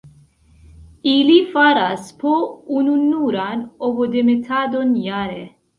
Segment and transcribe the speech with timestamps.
[1.11, 2.33] Ili faras po
[2.81, 5.43] ununuran ovodemetadon jare.